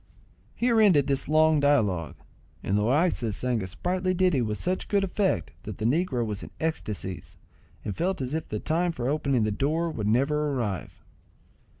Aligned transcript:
Here 0.55 0.81
ended 0.81 1.05
this 1.05 1.27
long 1.27 1.59
dialogue, 1.59 2.15
and 2.63 2.75
Loaysa 2.75 3.35
sang 3.35 3.61
a 3.61 3.67
sprightly 3.67 4.15
ditty 4.15 4.41
with 4.41 4.57
such 4.57 4.87
good 4.87 5.03
effect, 5.03 5.53
that 5.61 5.77
the 5.77 5.85
negro 5.85 6.25
was 6.25 6.41
in 6.41 6.49
ecstacies, 6.59 7.37
and 7.85 7.95
felt 7.95 8.19
as 8.19 8.33
if 8.33 8.49
the 8.49 8.57
time 8.57 8.93
for 8.93 9.07
opening 9.07 9.43
the 9.43 9.51
door 9.51 9.91
would 9.91 10.07
never 10.07 10.53
arrive. 10.55 11.03